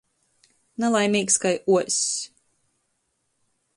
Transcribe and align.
Nalaimeigs 0.79 1.37
kai 1.41 1.53
uozs. 1.73 1.99